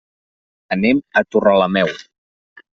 [0.77, 1.95] Anem a Torrelameu.